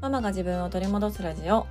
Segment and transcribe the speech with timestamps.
[0.00, 1.66] ママが自分を取り戻すラジオ。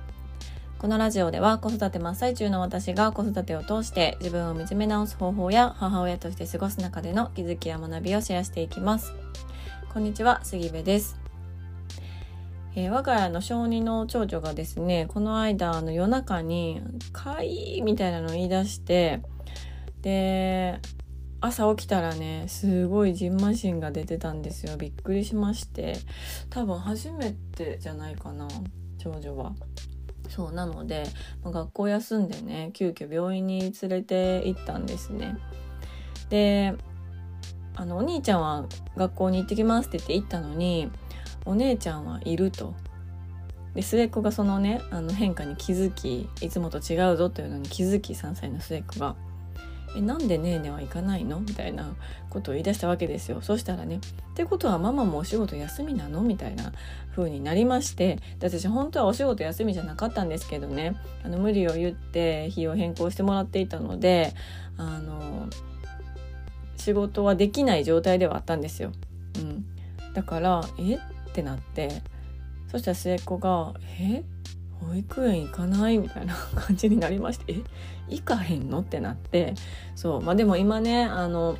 [0.78, 9.12] このラジオでは子育て真っ最中の私が子育てを通して自分を見つめ直す方法や母親として過ごす中での気づきや学びをシェアしていきます。
[9.92, 11.18] こんにちは杉部です。
[12.76, 16.80] えー、我が家の小児の長女がですねこの間の夜中に
[17.12, 19.22] 「かいい」みたいなのを言い出して
[20.02, 20.78] で
[21.40, 25.96] 朝起きたらねすごいジンマシンが出てたんですよびっくりしまして
[26.50, 28.46] 多分初めてじゃないかな
[28.98, 29.52] 長女は。
[30.28, 31.06] そうなので、
[31.42, 35.36] まあ、学校休んでね急遽病院に連れて行ったんですね。
[36.28, 36.74] で
[37.74, 38.66] あのお兄ちゃんは
[38.96, 40.90] 学校に行ってきますって言って行ったのに
[41.46, 42.74] お姉ちゃんはいると。
[43.74, 49.16] で末っ子がそのねあの変化に気づきいつもと違うぞというのに気づき3歳の末っ子が。
[49.96, 51.40] えなんでねえねは行かないの？
[51.40, 51.94] みたいな
[52.28, 53.40] ことを言い出したわけですよ。
[53.42, 56.22] そしたらねってことはママもお仕事休みなの？
[56.22, 56.72] みたいな
[57.16, 64.32] 風になりましてで私本当はお仕事休みじゃなかったんですけどねあの無理を言って日を変更してもらっていたので
[64.76, 65.48] あの
[66.76, 68.92] 仕事はできない状態ではあったんですよ。
[69.36, 69.64] うん、
[70.14, 70.94] だからえ？
[70.94, 70.98] っ
[71.32, 72.02] てなって
[72.70, 74.22] そしたら末っ子が「え？
[74.86, 75.98] 保育園行かない？
[75.98, 77.62] みたいな 感じになりましてえ
[78.08, 78.80] 行かへんの？
[78.80, 79.54] ってなって。
[79.94, 80.22] そう。
[80.22, 81.56] まあでも今ねあの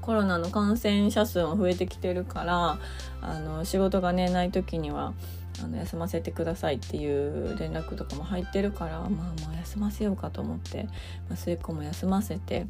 [0.00, 2.78] コロナの感染者数も増えてきてるから
[3.22, 5.14] あの仕事がねない時には
[5.62, 10.84] あの休ませてくださいっていう連絡とかも入ってるからまあまあ休ませようかと思って、
[11.28, 12.66] まあ、末っ子も休ませて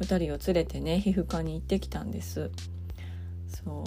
[0.00, 2.50] 2人を連れてね皮膚科に行ってきたんです。
[3.48, 3.82] そ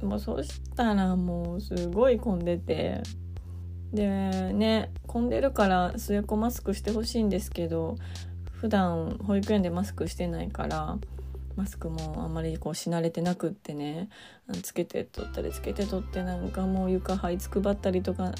[0.00, 0.06] う。
[0.06, 3.02] もうそしたらもうすごい混んでて
[3.92, 4.08] で
[4.52, 7.96] ね混んでるから末っ子マスクしてほしいんですけど
[8.52, 10.98] 普段保育園でマスクしてないから
[11.56, 14.08] マスクもあんまりこうし慣れてなくってね
[14.62, 18.32] つけて取ったりつけて取ってなんかもう床這いつくばったりとか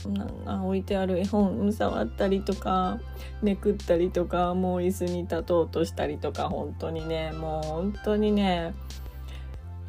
[0.45, 2.99] な置いてある絵本触ったりとか
[3.43, 8.75] めくったりとかもう椅子に立とうとしたりとか本当にねもう本当にね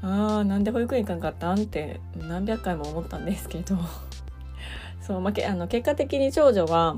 [0.01, 3.77] ああなんで保育園行かんかったんって何百回も思ったんですけど。
[5.05, 6.97] そう、まあ、あの結果的に長女は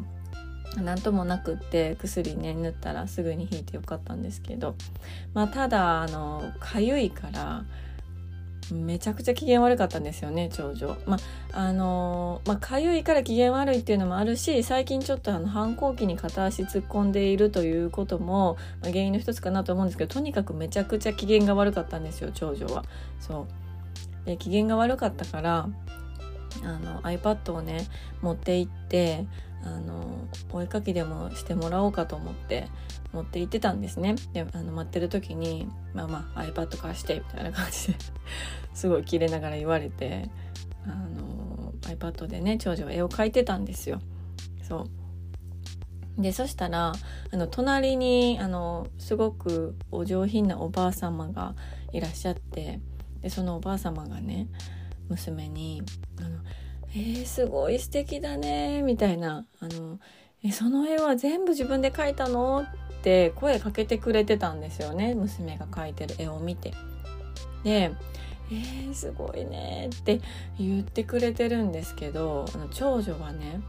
[0.81, 4.75] 何ともなくって薬ね塗ったらすぐに引いてよかったんですけど、
[5.33, 7.63] まあ、ただあの痒いから
[8.71, 10.97] めちゃくちゃ機嫌悪かったんですよね長女。
[11.05, 11.17] ま
[11.53, 22.83] ああのまあ痒いから機嫌悪いっていうのもあるし最近ちょっとあの反抗期に片足突っ込んでいるということも、まあ、原因の一つかなと思うんですけどとにかくめちゃくちゃ機嫌が悪かったんですよ長女は。
[23.19, 23.45] そ
[24.23, 25.69] うで機嫌が悪かったから
[26.63, 27.87] あの iPad をね
[28.21, 29.25] 持って行って
[29.63, 32.67] あのお絵かきでもしてもらおうかと思って
[33.13, 37.97] 持って行ってたんですねであの待ってる時に「まあまあ iPad 貸して」みたいな感じで
[38.73, 40.29] すごいキレながら言われて
[40.85, 43.99] あの iPad でね長女は絵を描いてたんですよ。
[44.61, 44.87] そ
[46.17, 46.93] うでそしたら
[47.31, 51.55] あの隣にあのすごくお上品なおばあ様が
[51.91, 52.79] いらっしゃって
[53.21, 54.47] でそのおばあ様がね
[55.09, 55.81] 娘に
[56.19, 56.39] 「あの
[56.89, 59.99] えー、すごい素敵だね」みたいな「あの
[60.43, 62.61] えその絵は全部自分で描いたの?」
[62.99, 66.73] って声かけてくれてたんですよね娘が描いてる絵を見て。
[67.63, 67.91] で
[68.51, 70.21] えー、すごいねって
[70.59, 73.59] 言ってくれてるんですけど長女はね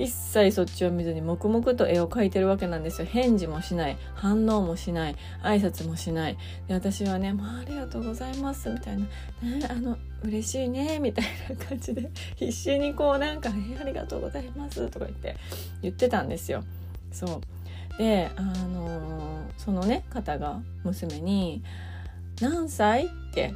[0.00, 6.38] 一切そっちを見ずに黙々と絵を描いてるわけなんですよ返事もしない反応もしない挨拶もしない
[6.68, 9.02] で私はね「まあ、ありがとうございます」みたいな
[9.44, 15.36] 「ね、あの嬉しいね」みたいな感じで必死にこうなんか「えありがとうございます」とか言って
[15.82, 16.64] 言ってたんですよ。
[17.12, 21.62] そうであの、そのね方が娘に
[22.40, 23.52] 「何歳?」って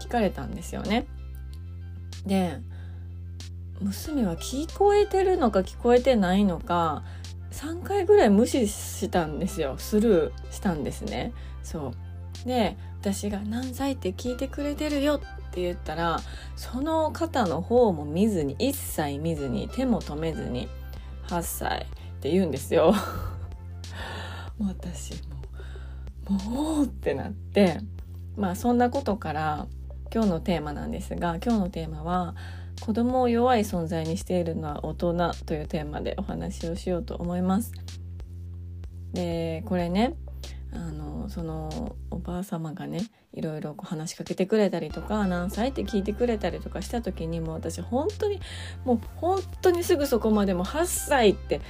[0.00, 1.06] 聞かれたんですよね。
[2.24, 2.60] で
[3.82, 7.02] 娘は聞こえてるのか聞こえてないのか
[7.50, 9.74] 3回ぐらい無視したんですよ。
[9.76, 11.32] スルーしたんですね。
[11.62, 11.92] そ
[12.44, 12.48] う。
[12.48, 15.20] で私が「何歳?」って聞いてくれてるよっ
[15.50, 16.20] て言ったら
[16.56, 20.68] その方の方も見ずに一切見ずに手も止めずに
[21.28, 22.94] 「8歳」って言うんですよ。
[24.58, 25.14] もう私
[26.28, 27.80] ももうってなって。
[28.36, 29.66] まあそんなことから
[30.12, 32.34] 今日のテーマなんですが今日のテーマは
[32.84, 37.72] 子供を弱い存在にしているのは大人というテーマでお話をしようと思います。
[39.12, 40.14] でこれね
[40.72, 43.02] あのそのおばあ様がね
[43.32, 48.40] いろいろこう話しかけてくれたりとか何歳って聞いてくれたりとかした時にもう私本当に
[48.84, 51.60] もう本当にすぐそこまでも8歳って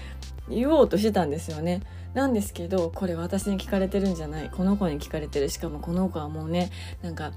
[0.48, 1.82] 言おうとしてたんですよね。
[2.14, 6.70] なんですけどこれ私に聞かれてるんじゃないこの子に聞かれてるしかもこの子はもうね
[7.02, 7.32] なんか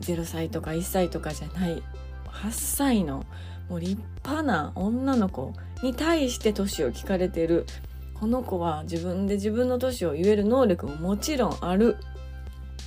[0.00, 1.82] 0歳とか1歳とかじゃない
[2.30, 3.24] 8歳の
[3.68, 5.52] もう立派な女の子
[5.82, 7.66] に対して年を聞かれてる。
[8.14, 11.96] この子は自分で自分の年を言える能力ももちろんある。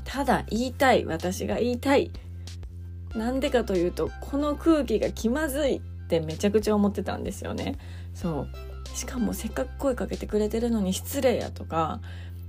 [0.03, 2.11] ただ言いたい私が言いたい。
[3.15, 7.77] なんでかというとこの空気が気まずいってめちゃくちゃ思ってたんですよね。
[8.13, 8.47] そう。
[8.95, 11.99] しかもせっかく声かけてくれてるのに失礼やとか。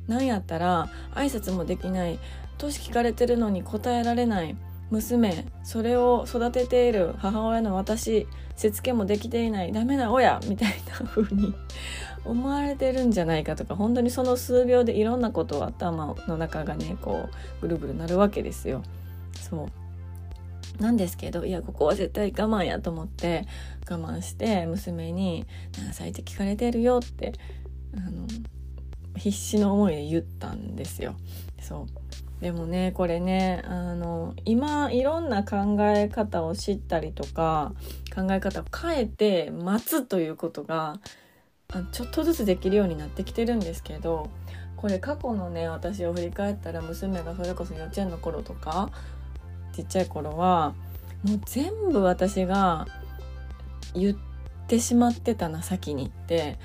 [0.08, 2.18] 何やったら挨拶もできない。
[2.58, 4.56] 年聞かれてるのに答えられない。
[4.90, 8.26] 娘それを育てている母親の私
[8.56, 11.54] しつけもできていないダメな親みたいな風に
[12.24, 17.28] 思われてるんじゃないかとか本当にその数秒でいろんなことを頭の中がねこ
[17.58, 18.82] うぐるぐるなるわけですよ。
[19.40, 19.68] そ
[20.78, 23.46] うなんですけどいやここは絶対我慢やと思って
[23.88, 25.46] 我慢して娘に
[25.78, 27.32] 「何歳って聞かれてるよ」って
[27.96, 28.26] あの
[29.16, 31.14] 必死の思いで言ったんですよ。
[31.60, 31.86] そう
[32.40, 37.72] でもねこれねあの今いろんな考え方を知ったりとか
[38.14, 41.00] 考え方を変えて待つということが
[41.92, 44.30] ちょっとずつできるようになってきてるんですけど
[44.76, 48.90] これ過去のね私を振り返ったら娘がそれこそ幼稚園の頃とか
[49.74, 50.74] ちっちゃい頃は
[51.22, 52.86] もう全部私が
[53.94, 54.16] 言っ
[54.66, 56.58] てしまってたな先にって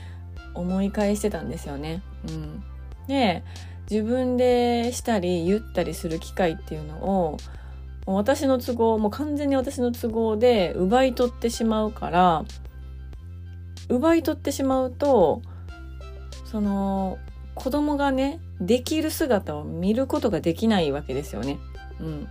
[0.53, 2.01] 思い返してたんですよね。
[2.29, 2.63] うん、
[3.07, 3.43] で
[3.89, 7.37] 自分でしたり言ったりする機会っていうのを
[8.05, 12.45] 私の都合もう完全に私の都合で奪い取ってしまうから
[13.89, 15.41] 奪い取ってしまうと
[16.45, 17.17] その
[17.53, 21.57] 子供がねできる姿を見ることができないわけですよね。
[21.99, 22.27] うん、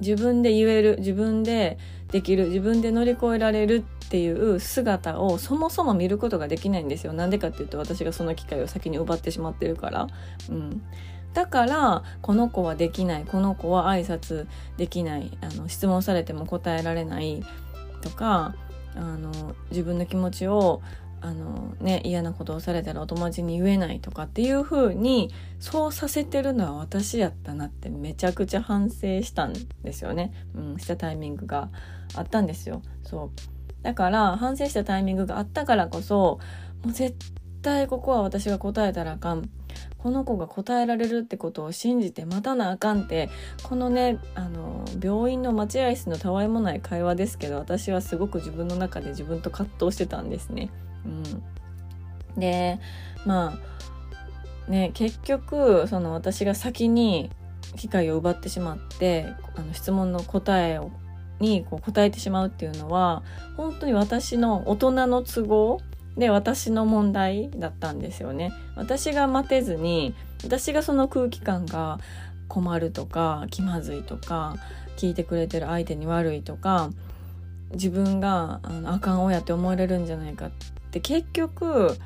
[0.00, 1.78] 自分で言える自分で
[2.10, 3.84] できる自分で乗り越えられる
[4.14, 7.12] っていう姿をそもそも見ることができないんですよ。
[7.12, 10.06] なんでかっていうと私がその機会を先に奪ってしまってるから。
[10.48, 10.82] うん、
[11.32, 13.24] だからこの子はできない。
[13.24, 14.46] この子は挨拶
[14.76, 15.36] できない。
[15.40, 17.42] あの質問されても答えられない。
[18.02, 18.54] とか
[18.94, 20.80] あの自分の気持ちを
[21.20, 31.70] あのね嫌なことをされたらお友達に言えないとかっていう風にそうさせてるのは私やったなってめちゃくちゃ反省したんですよね、うん、したタイミングが
[32.14, 32.80] あったんですよ。
[33.02, 33.53] そう。
[33.84, 36.40] だから反省したタイミングがあったからこそ
[36.82, 37.16] もう絶
[37.62, 39.48] 対ここは私が答えたらあかん。
[39.98, 43.30] この子が答えられるってことを信じて待たなあかんって。
[43.62, 50.70] このねあの病院の待合室のたわいもない会話ですけど私はすごく自分の中で自分と葛藤してたんですね。
[51.04, 52.80] うん、で
[53.26, 53.58] ま
[54.66, 57.30] あね結局その私が先に
[57.76, 59.26] 機会を奪ってしまって
[59.56, 60.90] あの質問の答えを
[61.40, 63.22] にこう答えてしまうっていうのは
[63.56, 65.80] 本当に私の大人の都合
[66.16, 68.52] で私の問題だったんですよね。
[68.76, 70.14] 私が待てずに
[70.44, 71.98] 私がその空気感が
[72.48, 74.56] 困るとか気まずいとか
[74.96, 76.90] 聞いてくれてる相手に悪いとか
[77.72, 80.50] 自分があのあかん親って思われるんじゃないかっ
[80.90, 81.96] て結局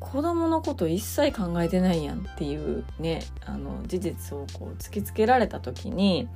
[0.00, 6.28] 子供のこと一切考えてないやんっていうねあの事実をこう突きつけられた時に、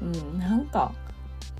[0.00, 0.92] うん、なんか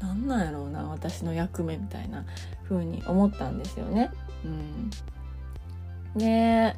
[0.03, 2.25] なんなんやろうな私の役目みたいな
[2.69, 4.11] 風に思ったんですよね。
[4.45, 6.75] うん、で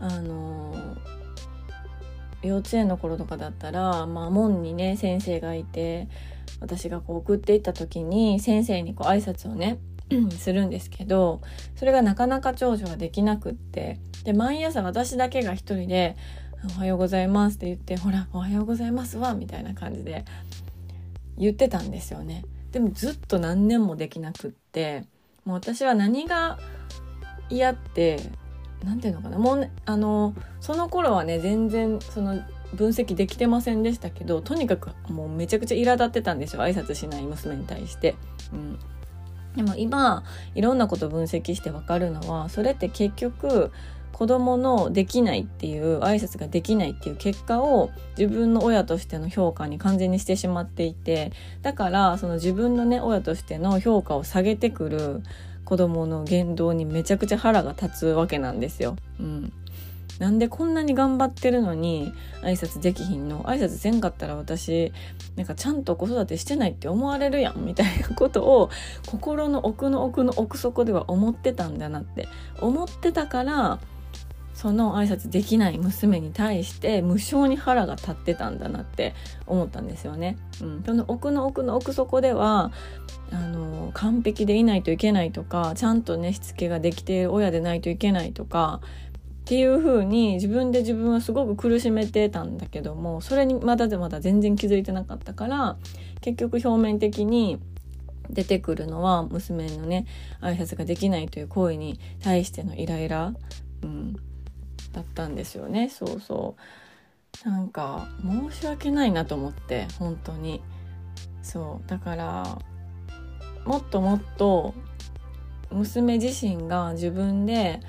[0.00, 0.74] あの
[2.42, 6.08] 幼稚園の頃とかだったら、まあ、門にね先生がいて
[6.60, 9.78] 私がこう送っていった時に先生にこう挨拶をね
[10.38, 11.40] するんですけど
[11.76, 16.16] それがなかなか長女はできなくってで毎朝私だけが一人で
[16.76, 20.24] 「おはようございます」って言って「ほらおはようございますわ」みたいな感じで
[21.36, 22.44] 言ってたんですよね。
[22.74, 25.04] でもずっと何年もできなくって
[25.44, 26.58] もう私は何が
[27.48, 28.18] 嫌って
[28.82, 32.42] 何ていうのかなもう、ね、あのその頃はね全然その
[32.74, 38.16] 分析できてませんでしたけどとにかくもうめちゃくちゃ苛立ってたんですよ挨拶しない娘に対して。
[38.52, 38.78] うん
[39.54, 40.24] でも今
[40.56, 43.70] いろんなこと分析して分かるのはそれって結局
[44.14, 55.22] 子供のできないっていう挨拶ができないっていう結果を自分の親としての評価に完全にしてしまっていてだからその自分のね親としての評価を下げてくる
[55.64, 58.96] 子供の言動にめちゃくちゃ腹が立つわけなんですよ。
[59.18, 59.52] うん。
[60.20, 63.42] なんでこんなに頑張ってるのに挨拶できひんの？
[63.44, 64.92] 挨拶せんかったら私
[65.34, 68.70] なんかちゃんと子育てしてないって思われるやんみたいなことを
[69.08, 72.28] 心の奥の奥の奥底では思ってたんだなって
[72.60, 73.80] 思ってたから
[74.64, 79.14] その挨拶できない娘に対して無性に腹が立ってたんだなって
[79.46, 80.38] 思ったんですよね。
[80.62, 82.72] うん、その奥の奥の奥底では
[83.30, 88.80] あの完璧でいないといけないとかちゃんとねしつけができている親でないといけないとか
[89.42, 95.76] っていう風に自分で自分はすごく苦しめてたんだけどもそれにまだまだ全然気づいてなかったから
[96.22, 97.60] 結局表面的に
[98.30, 100.06] 出てくるのは娘のね
[100.40, 103.34] 挨拶ができないという行為に対してのイライラ、
[103.82, 104.16] うん、
[104.94, 105.90] だったんですよね。
[105.90, 106.56] そうそ
[107.44, 107.48] う。
[107.48, 110.62] なんか申し訳ないなと思って本当に。
[111.42, 111.88] そう。
[111.88, 112.58] だから
[113.66, 114.74] もっともっと
[115.70, 117.80] 娘自身が自分で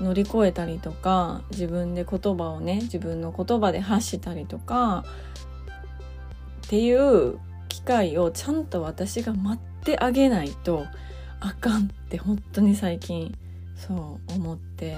[0.00, 5.04] 乗り越えたりとか自分で言葉をね自分の言葉で発したりとか
[6.66, 7.38] っていう
[7.68, 10.84] 機会をちゃんと私が待ってあげないと
[11.40, 13.34] あかんって本当に最近
[13.76, 14.96] そう思って。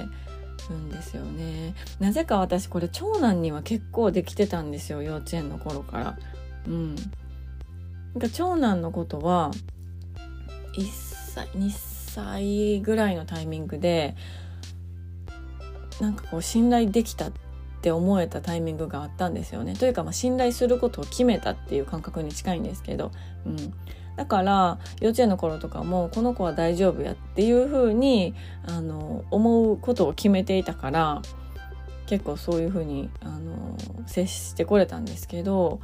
[0.69, 1.75] るんですよね。
[2.01, 6.19] なぜか私これ長男には結構できてたんですよ幼稚園の頃から。
[6.67, 6.95] うん。
[6.95, 9.51] なんか長男のことは
[10.75, 10.87] 1
[11.35, 14.17] 歳2歳ぐらいのタイミングで
[16.01, 17.33] なんかこう信頼できたっ
[17.81, 19.75] て思えたタイミングがあったんですよね。
[19.75, 23.13] というかまあ信頼することを決めたっていう感覚に近いんですけど、
[23.47, 23.57] うん、
[24.19, 28.35] だから幼稚園の頃とかもこの子は大丈夫やっていう風に
[28.67, 28.91] あに
[29.31, 31.23] 思うことを決めていたから
[32.07, 33.49] 結構そういう風にあに
[34.09, 35.81] 接してこれたんですけど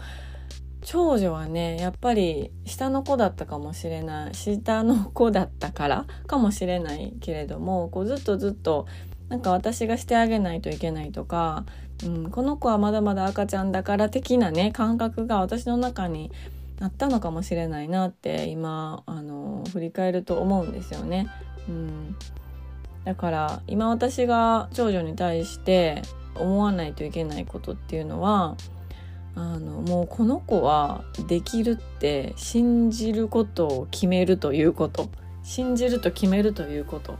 [0.83, 8.89] 長女はねやっぱり下の子だったかもしれない下の子だったからかもしれないけれどもこうずっとずっと
[9.29, 11.67] なんか私がしてあげないといけないとか、
[12.05, 16.33] うん、この子はまだまだ赤ちゃんだから的なね感覚が私の中に
[16.81, 21.29] あったのかもしれないなって今あの振り返ると思うんですよね。
[21.69, 22.17] うん、
[23.05, 26.03] だから今私が長女に対して
[26.35, 28.57] 思わないといけないことっていうのは
[29.35, 35.09] あのもうこの子はできるって信じることを決めるということ。
[35.45, 37.19] 信じると決めるということ、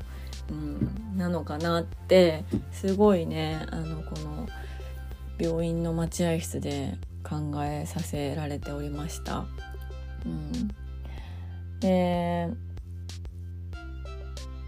[0.51, 4.49] うん、なのかなってすごいねあのこの
[5.39, 9.47] 病院の待合室で考えさせられておりました。
[10.25, 10.53] うん、
[11.81, 12.49] で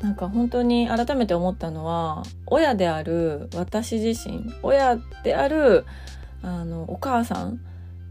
[0.00, 5.86] なんか本当に改めて思ったのは親である私自身親である
[6.42, 7.60] あのお母さん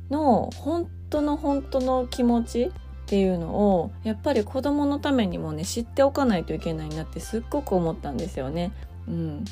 [0.09, 2.71] の本当の本当の気持ちっ
[3.07, 8.71] ていうのをやっぱり子供のためにもね知っておかないといけないなってすっごく思ったんですよね。
[9.07, 9.45] うん、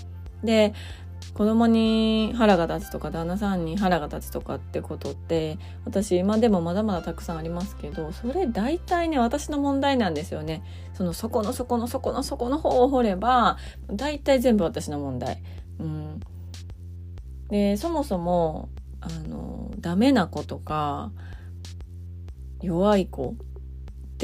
[0.44, 0.74] で
[1.34, 10.63] 子供に腹が立つとか旦那さんに腹が立つとかってことって私今でもまだまだたくさんありますけどそれ大体ね私の問題なんですよね
[10.94, 15.42] その底の底の底の底の方を掘れば大体全部私の問題。
[15.80, 16.20] うん、
[17.50, 18.70] でそもそも
[19.01, 21.12] あのダメな子とか
[22.62, 23.36] 弱い子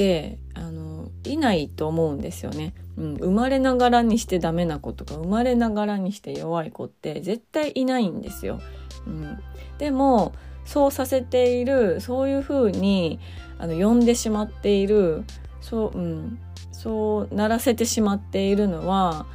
[0.00, 2.72] ってあのいないと思うんですよね。
[2.96, 8.60] うん、生まれながらにしてダメな子とか生まれながらにして弱い子って絶対いないんですよ。
[9.06, 9.38] うん、
[9.76, 10.32] でも
[10.64, 13.20] そうさせているそういうふうに
[13.58, 15.24] あの呼んでしまっている
[15.60, 16.38] そう,、うん、
[16.72, 19.26] そうならせてしまっているのは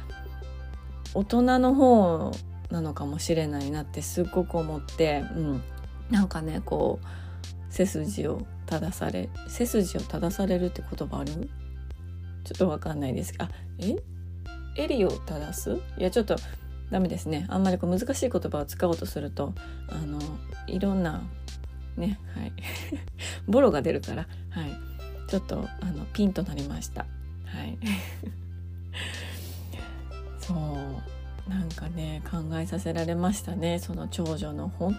[1.14, 2.32] 大人の方
[2.70, 5.62] なのかもしれないなってすっごく思って、うん、
[6.10, 7.06] なんかねこう
[7.72, 11.50] 背筋を正され背筋を正されるって言葉ある？
[12.44, 13.34] ちょっとわかんないです。
[13.38, 13.96] あえ？
[14.76, 15.80] 襟を正す？
[15.98, 16.36] いやちょっと
[16.90, 17.46] ダメですね。
[17.48, 19.54] あんまりこう難しい言葉を使おうとすると
[19.88, 20.18] あの
[20.66, 21.22] いろんな
[21.96, 22.52] ねはい。
[23.48, 24.76] ボロが出るからはい。
[25.28, 27.06] ちょっとあのピンとなりました。
[27.46, 27.78] はい。
[30.40, 31.50] そう。
[31.50, 33.78] なんかね考えさせられましたね。
[33.78, 34.96] その長女の本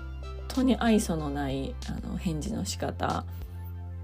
[0.48, 3.26] 当に愛想のないあの返事の仕方。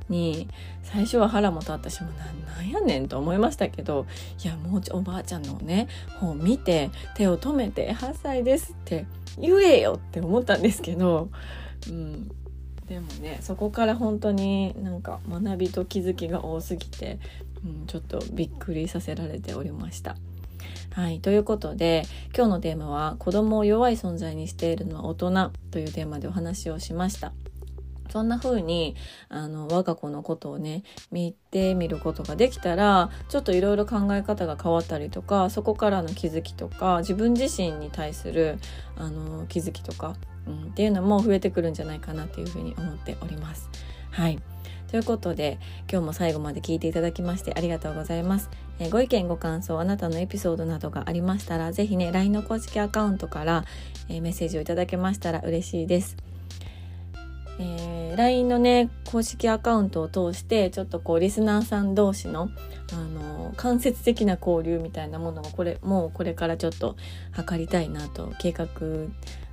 [0.10, 0.50] に
[0.84, 4.06] 最初は腹も立ったしもなんやねんと思いましたけど
[4.44, 5.88] いやもうおばあちゃんのね
[6.20, 9.06] 本見て手を止めて「8歳です」って
[9.40, 11.30] 言えよって思ったんですけど、
[11.90, 12.28] うん、
[12.88, 17.20] でもねそこから本当になんか学びと気づきが多すぎて、
[17.66, 20.16] うん、ちょっとびっくりさせられておりました。
[20.94, 21.20] はい。
[21.22, 22.04] ということで、
[22.36, 27.34] 今日のテーマは、子供を弱い存在にしているのは大人というテーマでお話をしました。
[28.14, 28.96] そんな風に、
[29.28, 38.60] あの、我が子のことをね、見てみることができたら、ちょっといろいろ考え方が変わったりとか、そこからの気づきとか、自分自身に対する、
[38.98, 40.16] あの、気づきとか、
[40.46, 43.68] うん、っていうのも増えてくるんじゃないかなっていうふうに思っております。
[44.12, 44.40] はい。
[44.92, 45.58] ということで
[45.92, 53.66] 今日も最後まで聞いていただきましてありがとうございます、えー、ご意見ご感想あなたのエピソードなどがありましたら是非ね LINE の公式アカウントから、
[54.08, 56.16] えー、メッセージをいただけましたら嬉しいです
[57.60, 62.50] えー、LINE のね公式アカウントを通してちょっとこうリスナーさん同士の、
[62.92, 66.96] あの間接的な交流みたいなものをこれもうこれからちょっと
[67.32, 68.68] 測りたいなと計画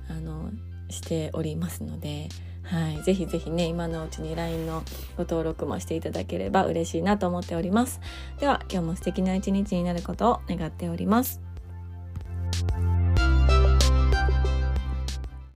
[0.09, 0.49] あの
[0.89, 2.29] しておりますので
[2.71, 4.83] はい、ぜひぜひね今のうちに LINE の
[5.17, 7.99] ご登録もしていただければ嬉しいなと思っております。
[8.39, 11.41] では今日も素敵な一日になることを願っております。